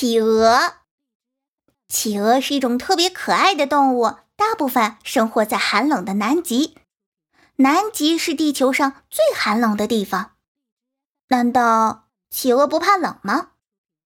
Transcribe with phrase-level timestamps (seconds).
[0.00, 0.74] 企鹅，
[1.88, 6.76] 企鹅是一种特别可爱的动物，大部分生活在寒冷的南极。
[7.56, 10.36] 南极是地球上最寒冷的地方。
[11.30, 13.48] 难道企鹅不怕冷吗？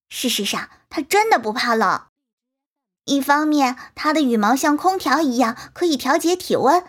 [0.09, 2.07] 事实上，它真的不怕冷。
[3.05, 6.85] 一方面，它的羽毛像空调一样可以调节体温；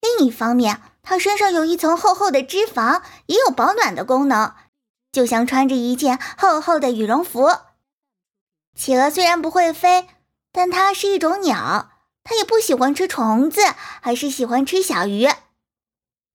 [0.00, 4.54] 另一方面，它身上有一层厚厚的脂肪，也有保暖的功能，
[5.12, 7.50] 就像穿着一件厚厚的羽绒服。
[8.74, 10.08] 企鹅虽然不会飞，
[10.50, 11.90] 但它是一种鸟，
[12.24, 13.60] 它也不喜欢吃虫子，
[14.00, 15.28] 还是喜欢吃小鱼。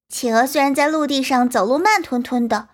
[0.07, 2.69] 企鹅虽然在陆地上走路慢吞吞的，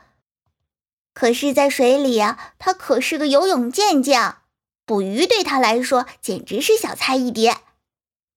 [1.13, 4.40] 可是，在水里啊，它可是个游泳健将，
[4.85, 7.57] 捕鱼对它来说简直是小菜一碟。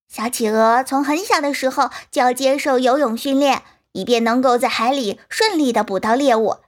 [0.08, 6.58] 小企鹅从很小的时候就要接受游泳训练，以便能够在海里顺利的捕到猎物。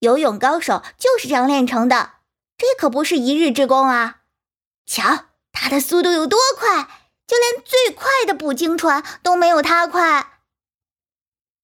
[0.00, 2.10] 游泳高手就是这样练成的。
[2.56, 4.22] 这可不是一日之功啊！
[4.86, 6.88] 瞧，它的速度有多快，
[7.26, 10.40] 就连最快的捕鲸船都没有它快。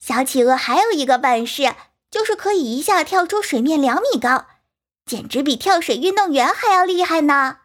[0.00, 1.74] 小企鹅还有一个本事，
[2.10, 4.46] 就是可以一下跳出水面两米高，
[5.04, 7.58] 简直比跳水运动员还要厉害呢。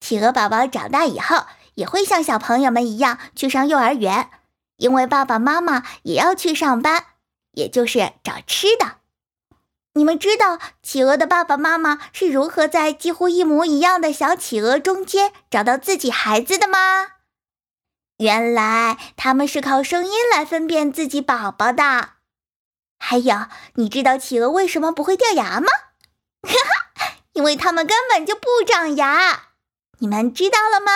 [0.00, 4.30] 企鹅宝宝长大以后也会像小朋友们一样去上幼儿园，
[4.76, 7.06] 因为爸爸妈妈也要去上班，
[7.52, 8.98] 也就是找吃的。
[9.96, 16.78] 你们知道企鹅的爸爸妈妈是如何在几乎一模一样的小企鹅中间找到自己孩子的吗？
[18.18, 22.10] 原来他们是靠声音来分辨自己宝宝的。
[22.98, 25.68] 还有，你知道企鹅为什么不会掉牙吗？
[26.42, 26.52] 哈
[26.96, 29.50] 哈，因为它们根本就不长牙。
[29.98, 30.90] 你们知道了吗？